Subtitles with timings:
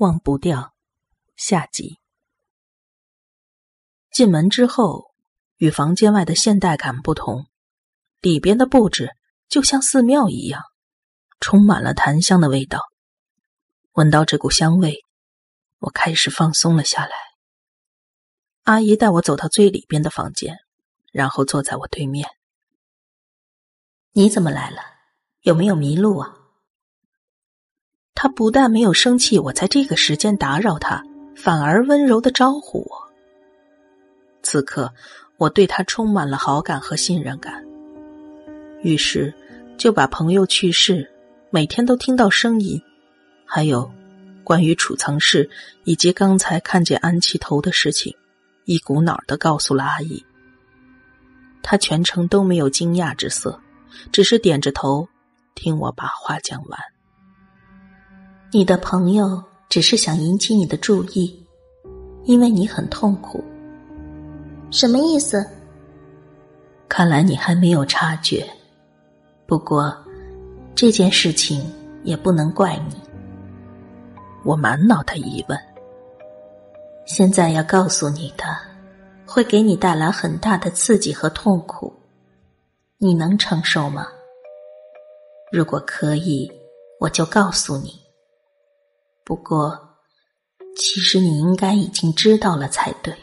[0.00, 0.72] 忘不掉，
[1.36, 1.98] 下集。
[4.10, 5.10] 进门之后，
[5.58, 7.44] 与房间外的现代感不同，
[8.22, 9.10] 里边的布置
[9.46, 10.62] 就像寺庙一样，
[11.38, 12.80] 充满了檀香的味道。
[13.92, 15.04] 闻到这股香味，
[15.80, 17.12] 我开始放松了下来。
[18.62, 20.56] 阿姨带我走到最里边的房间，
[21.12, 22.26] 然后坐在我对面。
[24.12, 24.80] 你怎么来了？
[25.42, 26.39] 有没有迷路啊？
[28.22, 31.02] 他不但没有生气，我在这个时间打扰他，
[31.34, 33.08] 反而温柔的招呼我。
[34.42, 34.92] 此刻，
[35.38, 37.64] 我对他充满了好感和信任感，
[38.82, 39.32] 于是
[39.78, 41.10] 就把朋友去世、
[41.48, 42.82] 每天都听到声音，
[43.46, 43.90] 还有
[44.44, 45.48] 关于储藏室
[45.84, 48.14] 以及刚才看见安琪头的事情，
[48.66, 50.22] 一股脑的告诉了阿姨。
[51.62, 53.58] 他全程都没有惊讶之色，
[54.12, 55.08] 只是点着头
[55.54, 56.78] 听我把话讲完。
[58.52, 61.46] 你的朋友只是想引起你的注意，
[62.24, 63.44] 因为你很痛苦。
[64.72, 65.46] 什么意思？
[66.88, 68.44] 看来你还没有察觉。
[69.46, 69.96] 不过
[70.74, 71.64] 这件事情
[72.02, 72.96] 也不能怪你。
[74.44, 75.56] 我满脑的疑问。
[77.06, 78.44] 现在要告诉你的，
[79.24, 81.92] 会给你带来很大的刺激和痛苦，
[82.98, 84.08] 你能承受吗？
[85.52, 86.50] 如果可以，
[86.98, 87.92] 我就告诉你。
[89.24, 89.96] 不过，
[90.76, 93.14] 其实你应该已经知道了才对。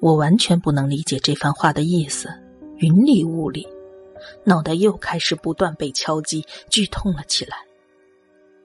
[0.00, 2.28] 我完全不能理解这番话的意思，
[2.76, 3.66] 云里雾里，
[4.44, 7.56] 脑袋又开始不断被敲击，剧痛了起来。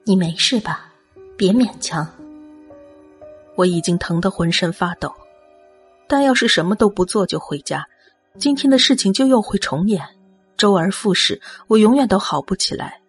[0.04, 0.92] 你没事吧？
[1.36, 2.06] 别勉强。
[3.56, 5.12] 我已经疼得浑身发抖，
[6.06, 7.86] 但要是什么都不做就回家，
[8.38, 10.06] 今天的事情就又会重演，
[10.56, 12.99] 周而复始，我永远都好不起来。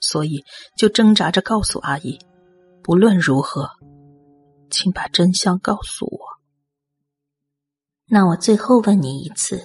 [0.00, 0.44] 所以，
[0.76, 2.18] 就挣扎着告诉阿姨，
[2.82, 3.68] 不论如何，
[4.70, 6.20] 请把真相告诉我。
[8.08, 9.60] 那我最后问你一次：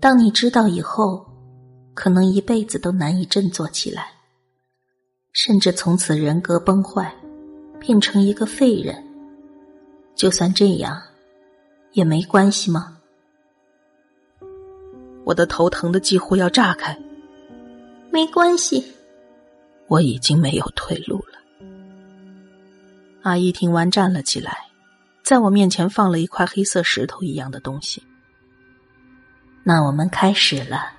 [0.00, 1.26] 当你知道以后，
[1.94, 4.12] 可能一辈子都难以振作起来，
[5.32, 7.14] 甚至从此人格崩坏，
[7.80, 9.04] 变成一个废人，
[10.14, 11.02] 就算这样，
[11.92, 12.98] 也没关系吗？
[15.24, 16.96] 我的头疼的几乎要炸开。
[18.12, 18.94] 没关系。
[19.94, 21.38] 我已经没有退路了。
[23.22, 24.66] 阿姨听完站了起来，
[25.22, 28.02] 在我面前放了一块黑色石头一样的东西。
[29.62, 30.90] 那我们开始了。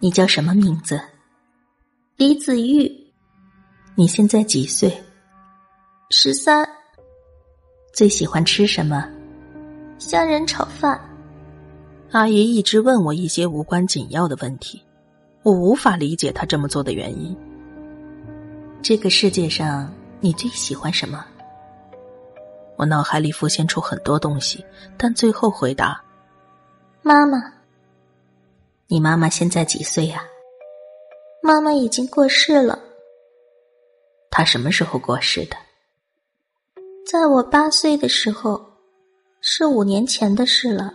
[0.00, 1.00] 你叫什么名字？
[2.16, 2.92] 李子玉。
[3.94, 5.02] 你现在几岁？
[6.10, 6.68] 十三。
[7.94, 9.08] 最喜欢吃什么？
[9.98, 11.00] 虾仁炒饭。
[12.10, 14.82] 阿姨一直问我一些无关紧要的问题，
[15.42, 17.34] 我无法理解她这么做的原因。
[18.80, 21.24] 这个世界上，你最喜欢什么？
[22.76, 24.64] 我脑海里浮现出很多东西，
[24.96, 26.00] 但最后回答：
[27.02, 27.38] 妈妈。
[28.86, 30.22] 你妈妈现在几岁呀？
[31.42, 32.78] 妈妈已经过世了。
[34.30, 35.56] 她什么时候过世的？
[37.04, 38.64] 在我八岁的时候，
[39.40, 40.94] 是五年前的事了。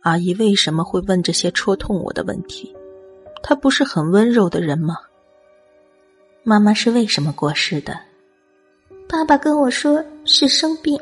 [0.00, 2.74] 阿姨为什么会问这些戳痛我的问题？
[3.42, 4.96] 她不是很温柔的人吗？
[6.48, 7.98] 妈妈是为什么过世的？
[9.08, 10.96] 爸爸跟我说是生病，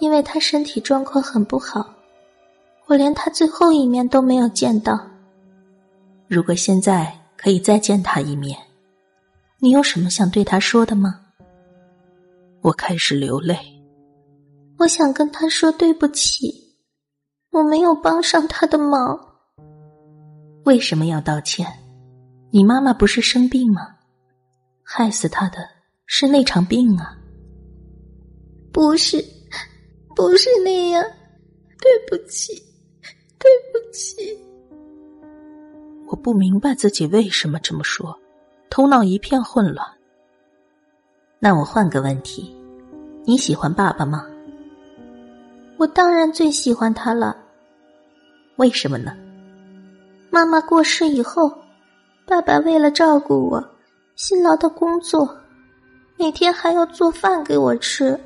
[0.00, 1.88] 因为他身体状况很不好，
[2.88, 4.98] 我连他最后一面都没有见到。
[6.26, 8.58] 如果现在可以再见他一面，
[9.60, 11.20] 你有什么想对他说的吗？
[12.60, 13.56] 我开始流泪。
[14.76, 16.52] 我想跟他说对不起，
[17.52, 19.16] 我没有帮上他的忙。
[20.64, 21.64] 为什么要道歉？
[22.50, 23.94] 你妈妈不是生病吗？
[24.90, 25.58] 害死他的
[26.06, 27.14] 是那场病啊！
[28.72, 29.22] 不是，
[30.16, 31.04] 不是那样。
[31.78, 32.54] 对不起，
[33.38, 34.16] 对不起。
[36.06, 38.18] 我不明白自己为什么这么说，
[38.70, 39.86] 头脑一片混乱。
[41.38, 42.56] 那我换个问题，
[43.24, 44.26] 你喜欢爸爸吗？
[45.76, 47.36] 我当然最喜欢他了。
[48.56, 49.14] 为什么呢？
[50.30, 51.52] 妈妈过世以后，
[52.26, 53.62] 爸爸为了照顾我。
[54.18, 55.32] 辛劳的工作，
[56.18, 58.18] 每天还要做饭给我吃。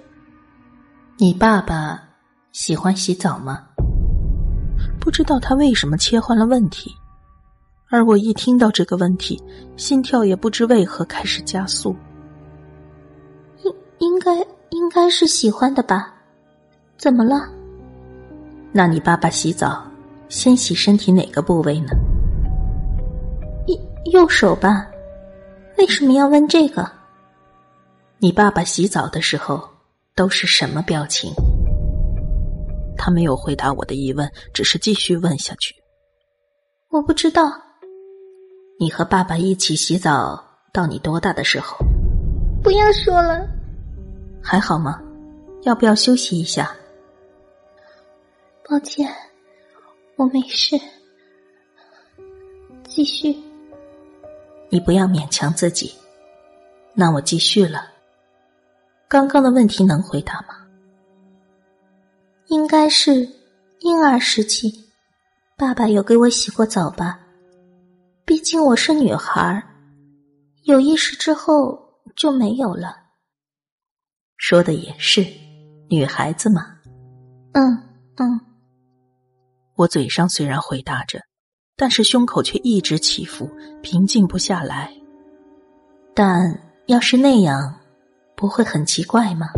[1.19, 2.03] 你爸爸
[2.51, 3.63] 喜欢洗澡吗？
[4.99, 6.91] 不知道他为什么切换了问题，
[7.91, 9.39] 而我一听到这个问题，
[9.77, 11.95] 心跳也不知为何开始加速。
[13.63, 14.35] 应应该
[14.71, 16.15] 应该是喜欢的吧？
[16.97, 17.47] 怎么了？
[18.73, 19.85] 那你爸爸洗澡
[20.31, 21.91] 先洗身体哪个部位呢？
[23.67, 23.79] 右
[24.11, 24.87] 右手吧。
[25.83, 26.89] 为什么要问这个？
[28.19, 29.69] 你爸爸洗澡的时候
[30.15, 31.33] 都是什么表情？
[32.97, 35.75] 他没有回答我的疑问，只是继续问下去。
[36.91, 37.51] 我不知道。
[38.79, 40.41] 你和爸爸一起洗澡
[40.73, 41.77] 到你多大的时候？
[42.63, 43.45] 不要说了。
[44.41, 45.03] 还好吗？
[45.63, 46.73] 要不要休息一下？
[48.71, 49.13] 抱歉，
[50.15, 50.79] 我没事。
[52.85, 53.37] 继续。
[54.73, 55.93] 你不要勉强自己。
[56.95, 57.91] 那我继续了。
[59.07, 60.67] 刚刚的问题能回答吗？
[62.47, 63.29] 应该是
[63.81, 64.73] 婴儿时期，
[65.59, 67.21] 爸爸有给我洗过澡吧？
[68.25, 69.63] 毕竟我是女孩，
[70.63, 71.79] 有意识之后
[72.17, 72.97] 就没有了。
[74.39, 75.23] 说的也是，
[75.91, 76.79] 女孩子嘛。
[77.53, 77.77] 嗯
[78.17, 78.41] 嗯。
[79.75, 81.21] 我嘴上虽然回答着，
[81.83, 83.51] 但是胸口却一直起伏，
[83.83, 84.89] 平静不下来。
[86.15, 86.57] 但
[86.87, 87.75] 要是那样，
[88.37, 89.49] 不会很奇怪吗？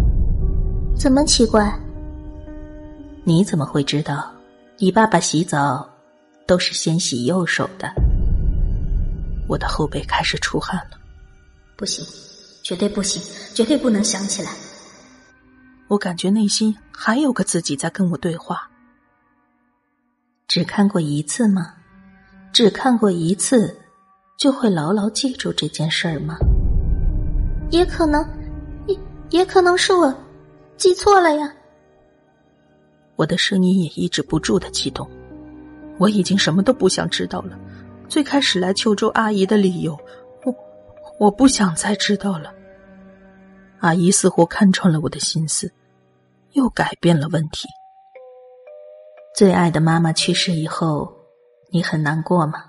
[0.97, 1.79] 怎么奇怪？
[3.25, 4.33] 你怎么会知道？
[4.79, 5.87] 你爸爸洗澡
[6.47, 7.93] 都是先洗右手的。
[9.47, 10.97] 我的后背开始出汗了。
[11.77, 12.03] 不行，
[12.63, 13.23] 绝对不行，
[13.55, 14.51] 绝对不能想起来。
[15.89, 18.71] 我感觉内心还有个自己在跟我对话。
[20.49, 21.75] 只看过一次吗？
[22.55, 23.77] 只看过一次，
[24.39, 26.37] 就会牢牢记住这件事儿吗？
[27.71, 28.25] 也可能，
[28.87, 28.97] 也
[29.31, 30.15] 也可能是我
[30.77, 31.53] 记错了呀。
[33.17, 35.11] 我的声音也抑制不住的激动。
[35.99, 37.59] 我已经什么都不想知道了。
[38.09, 39.99] 最开始来求助阿姨的理由，
[40.45, 40.55] 我
[41.19, 42.55] 我不想再知道了。
[43.81, 45.73] 阿姨似乎看穿了我的心思，
[46.53, 47.67] 又改变了问题。
[49.35, 51.13] 最爱的妈妈去世以后，
[51.75, 52.67] 你很难过吗？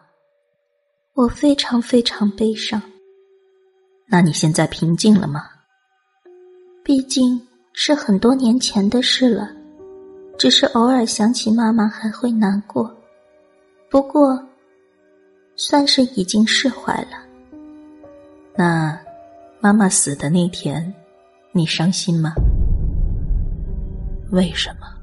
[1.13, 2.81] 我非常非常悲伤。
[4.07, 5.48] 那你现在平静了吗？
[6.84, 7.40] 毕竟
[7.72, 9.52] 是很多年前的事了，
[10.40, 12.92] 只是偶尔想起妈妈还会难过。
[13.92, 14.44] 不过，
[15.56, 17.24] 算是已经释怀了。
[18.56, 19.00] 那
[19.60, 20.92] 妈妈死的那天，
[21.52, 22.34] 你伤心吗？
[24.31, 24.94] 为什么？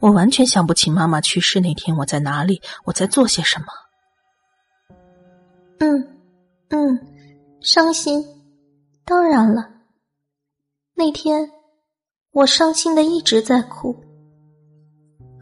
[0.00, 3.66] 我完全想不起妈妈去世那天我在哪里，我在做些什么。
[5.80, 6.18] 嗯，
[6.68, 6.98] 嗯，
[7.60, 8.24] 伤心，
[9.04, 9.68] 当然了。
[10.94, 11.50] 那天
[12.32, 13.96] 我伤心的一直在哭。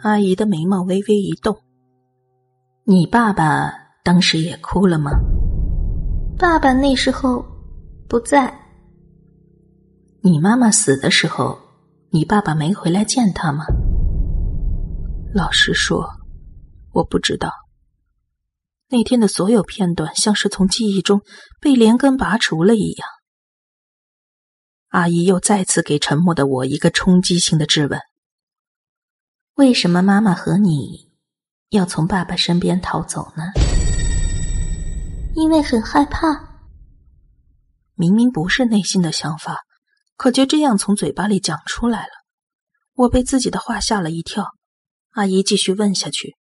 [0.03, 1.57] 阿姨的眉毛微微一动。
[2.85, 3.73] 你爸爸
[4.05, 5.11] 当时也哭了吗？
[6.39, 7.45] 爸爸那时候
[8.09, 8.53] 不在。
[10.21, 11.59] 你妈妈死的时候，
[12.11, 13.65] 你爸爸没回来见他吗？
[15.35, 16.09] 老实说，
[16.93, 17.53] 我不知道。
[18.89, 21.21] 那天的所有片段，像是从记忆中
[21.61, 23.09] 被连根拔除了一样。
[24.89, 28.01] 阿姨又再次给沉默的我一个冲击性的质问：
[29.55, 31.11] 为什么妈妈和你
[31.71, 33.43] 要从爸爸身边逃走呢？
[35.35, 36.29] 因为很害怕。
[37.95, 39.59] 明明不是内心的想法，
[40.17, 42.13] 可就这样从嘴巴里讲出来了。
[42.95, 44.47] 我被自己的话吓了一跳。
[45.17, 46.37] 阿姨继续问下去：“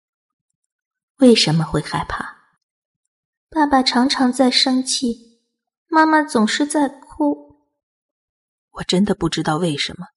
[1.22, 2.38] 为什么会害怕？”
[3.48, 5.39] 爸爸常常在生气，
[5.86, 7.56] 妈妈总是在哭。
[8.72, 10.08] 我真的不知道为什么，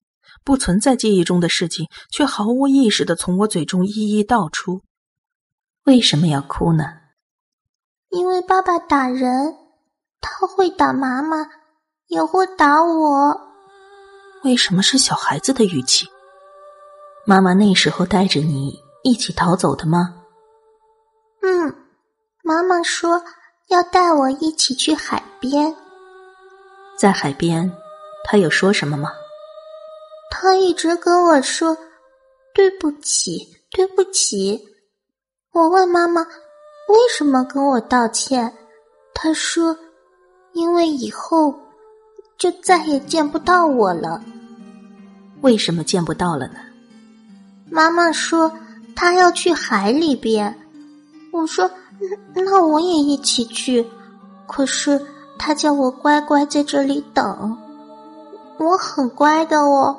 [0.43, 4.81] 不存在记忆中的事情，却毫无意识的从我嘴中一一道出。
[5.83, 6.83] 为什么要哭呢？
[8.09, 9.55] 因为爸爸打人，
[10.19, 11.45] 他会打妈妈，
[12.07, 13.39] 也会打我。
[14.43, 16.07] 为什么是小孩子的语气？
[17.29, 20.15] 妈妈那时候带着你一起逃走的吗？
[21.41, 21.75] 嗯，
[22.41, 23.21] 妈妈说
[23.67, 25.75] 要带我一起去海边。
[26.97, 27.69] 在海边，
[28.23, 29.11] 他有说什么吗？
[30.31, 31.77] 他一直跟我说
[32.55, 34.65] 对不起，对不起。
[35.51, 38.53] 我问妈妈为什么跟我道歉，
[39.13, 39.77] 他说
[40.53, 41.53] 因为以后
[42.37, 44.23] 就再也见不到我了。
[45.41, 46.59] 为什么见不到了呢？
[47.69, 48.51] 妈妈说
[48.95, 50.57] 她要去海里边，
[51.31, 51.69] 我说
[52.33, 53.85] 那我也一起去。
[54.47, 55.05] 可是
[55.37, 57.57] 她叫我乖乖在这里等，
[58.57, 59.95] 我很乖的哦。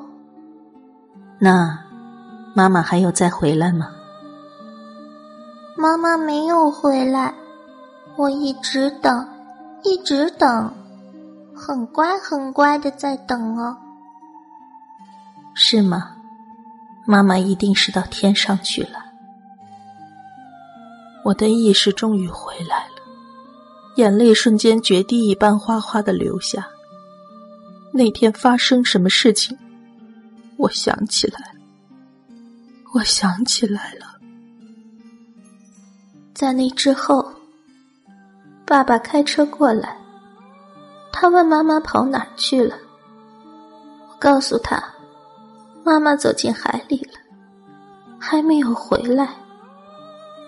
[1.38, 1.78] 那
[2.54, 3.90] 妈妈还有再回来吗？
[5.76, 7.32] 妈妈没有回来，
[8.16, 9.28] 我一直等，
[9.84, 10.72] 一直等，
[11.54, 13.76] 很乖很乖的在等哦。
[15.54, 16.16] 是吗？
[17.10, 19.02] 妈妈一定是到天上去了。
[21.24, 23.00] 我的意识终于回来了，
[23.94, 26.68] 眼泪瞬间决堤一般哗哗的流下。
[27.92, 29.56] 那天发生什么事情，
[30.58, 31.50] 我想起来，
[32.92, 34.04] 我想起来了。
[36.34, 37.32] 在那之后，
[38.66, 39.96] 爸爸开车过来，
[41.10, 42.76] 他问妈妈跑哪儿去了。
[44.10, 44.84] 我告诉他，
[45.88, 47.18] 妈妈走进海里了，
[48.18, 49.26] 还没有回来。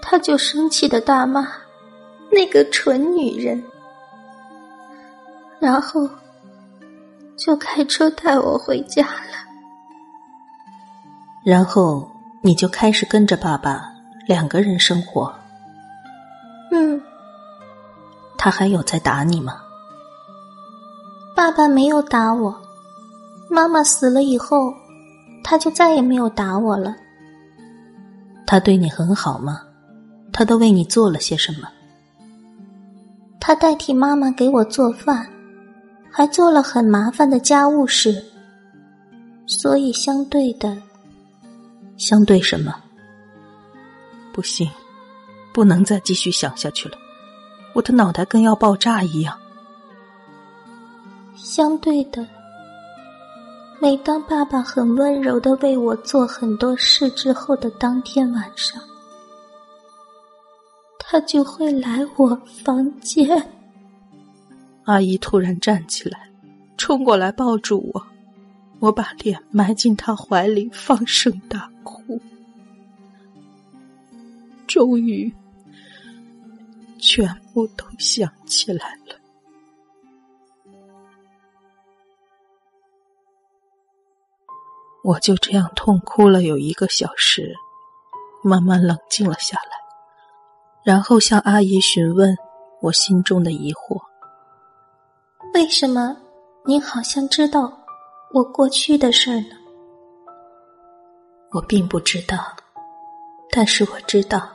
[0.03, 1.49] 他就生气的大骂
[2.31, 3.65] 那个蠢女人，
[5.59, 6.07] 然后
[7.39, 9.33] 就开车带我回家了。
[11.43, 12.07] 然后
[12.43, 13.91] 你就开始跟着爸爸
[14.27, 15.35] 两个人生活。
[16.71, 17.01] 嗯，
[18.37, 19.63] 他还有在打你吗？
[21.35, 22.55] 爸爸没有打我，
[23.49, 24.75] 妈妈死了以后，
[25.51, 26.95] 他就再也没有打我了。
[28.47, 29.61] 他对你很好吗？
[30.33, 31.69] 他都为你做了些什么？
[33.41, 35.29] 他代替妈妈给我做饭，
[36.09, 38.25] 还做了很麻烦的家务事，
[39.45, 40.81] 所以相对的，
[41.97, 42.73] 相对什么？
[44.33, 44.71] 不行。
[45.53, 46.97] 不能再继续想下去了，
[47.75, 49.37] 我的脑袋跟要爆炸一样。
[51.35, 52.25] 相对的，
[53.83, 58.79] 每当爸爸很温柔的为我做很多事之后的当天晚上，
[60.99, 63.27] 他就会来我房间。
[64.85, 66.31] 阿姨突然站起来，
[66.77, 68.07] 冲过来抱住我，
[68.81, 72.21] 我把脸埋进他怀里，放声大哭。
[74.67, 75.33] 终于。
[77.03, 79.15] 全部都想起来了，
[85.03, 87.55] 我就这样痛哭了有一个小时，
[88.43, 89.71] 慢慢冷静了下来，
[90.85, 92.37] 然后向阿姨询问
[92.81, 94.01] 我心中的疑惑：
[95.55, 96.17] 为什么
[96.65, 97.73] 您好像知道
[98.33, 99.57] 我过去的事儿呢？
[101.53, 102.55] 我并不知道，
[103.51, 104.49] 但是我知道。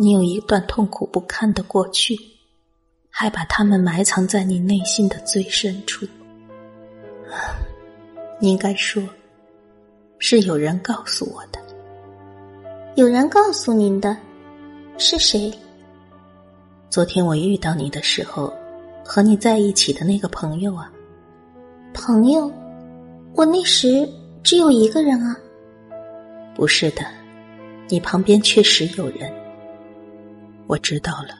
[0.00, 2.16] 你有一段痛苦不堪的过去，
[3.10, 6.06] 还把它们埋藏在你内心的最深处。
[8.38, 9.02] 应该说，
[10.20, 11.60] 是有人告诉我的。
[12.96, 14.16] 有人告诉您的，
[14.98, 15.52] 是谁？
[16.90, 18.52] 昨天我遇到你的时候，
[19.04, 20.90] 和你在一起的那个朋友啊。
[21.94, 22.50] 朋友，
[23.34, 24.08] 我那时
[24.42, 25.36] 只有一个人啊。
[26.54, 27.02] 不是的，
[27.88, 29.32] 你旁边确实有人。
[30.66, 31.38] 我知道了，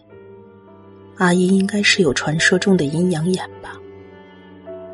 [1.16, 3.76] 阿姨应该是有传说中的阴阳眼吧？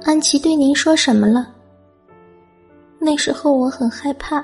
[0.04, 1.53] 安琪对您说什么了？
[3.04, 4.42] 那时候我很害怕，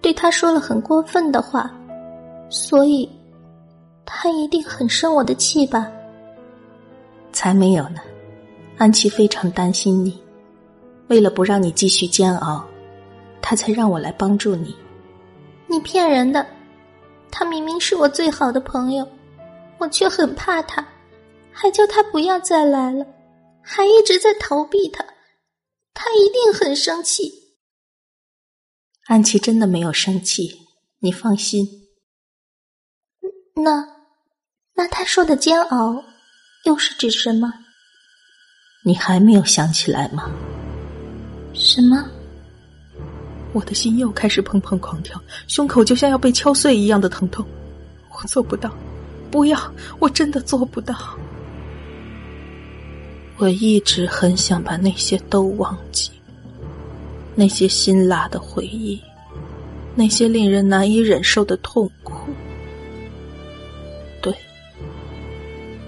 [0.00, 1.70] 对他说了很过分的话，
[2.50, 3.08] 所以
[4.04, 5.88] 他一定很生我的气吧？
[7.32, 8.00] 才没有呢，
[8.76, 10.20] 安琪非常担心你，
[11.06, 12.64] 为了不让你继续煎熬，
[13.40, 14.74] 他才让我来帮助你。
[15.68, 16.44] 你骗人的。
[17.30, 19.06] 他明明是我最好的朋友，
[19.78, 20.84] 我却很怕他，
[21.52, 23.06] 还叫他不要再来了，
[23.62, 25.04] 还一直在逃避他。
[25.94, 27.45] 他一定很生气。
[29.06, 30.52] 安琪真的没有生气，
[30.98, 31.64] 你放心。
[33.54, 33.86] 那，
[34.74, 36.02] 那他说的煎熬，
[36.64, 37.52] 又是指什么？
[38.84, 40.28] 你还没有想起来吗？
[41.54, 42.04] 什么？
[43.52, 47.46] 我的心又开始砰砰狂跳，胸口就像要被敲碎一样的疼痛。
[48.10, 48.76] 我做不到，
[49.30, 51.16] 不要，我真的做不到。
[53.36, 56.10] 我一直很想把那些都忘记，
[57.38, 58.98] 那些辛辣的回忆，
[59.94, 62.32] 那些令人难以忍受的痛苦。
[64.22, 64.34] 对，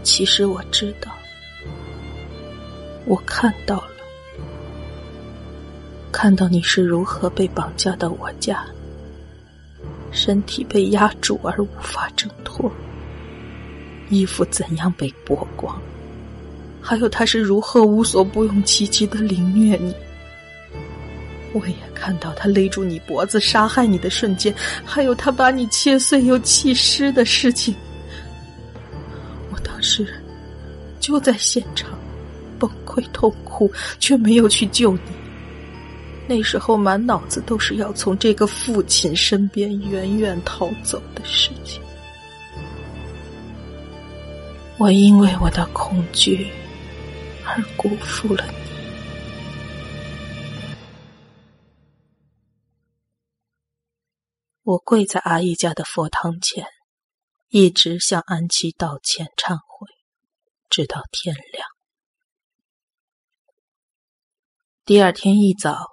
[0.03, 1.11] 其实我知道，
[3.07, 3.89] 我看到了。
[6.13, 8.63] 看到你是如何被绑架到我家，
[10.11, 12.71] 身体被压住而无法挣脱，
[14.11, 15.81] 衣服怎样被剥光，
[16.81, 19.95] 还有他是如何无所不用其极的凌虐你。
[21.61, 27.75] 我也看到他勒住你脖子杀害你的瞬间，还有他把你切碎又弃尸的事情。
[29.51, 30.07] 我当时
[31.01, 31.91] 就在现场，
[32.59, 35.01] 崩溃痛哭，却没有去救你。
[36.27, 41.81] 那时候满脑子都是要从这个父亲身边远远逃走的事情。
[44.77, 46.47] 我因为我的恐惧
[47.45, 48.58] 而辜负了你。
[54.69, 56.67] 我跪在阿姨家的佛堂前，
[57.49, 59.87] 一直向安琪道歉忏悔，
[60.69, 61.67] 直到天亮。
[64.85, 65.87] 第二天一早，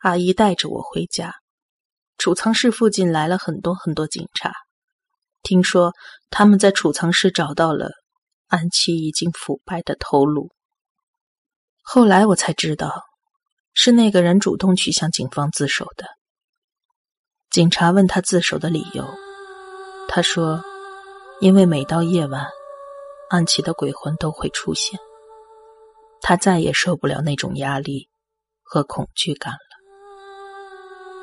[0.00, 1.36] 阿姨带着我回家。
[2.18, 4.52] 储藏室附近来了很多很多警察，
[5.42, 5.94] 听说
[6.28, 7.92] 他们在储藏室找到了
[8.48, 10.50] 安琪已经腐败的头颅。
[11.80, 13.04] 后来我才知道，
[13.72, 16.17] 是那个人主动去向警方自首的。
[17.58, 19.04] 警察问他自首的理由，
[20.06, 20.62] 他说
[21.42, 22.46] ：“因为每到夜晚，
[23.30, 25.00] 安琪的鬼魂都会出现，
[26.20, 28.08] 他再也受不了那种压力。”
[28.62, 29.58] 和恐惧感了。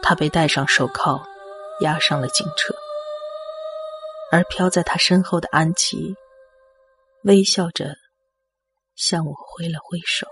[0.03, 1.25] 他被戴上手铐，
[1.79, 2.75] 押上了警车，
[4.29, 6.15] 而飘在他身后的安琪
[7.23, 7.95] 微笑着
[8.97, 10.27] 向我挥了挥手。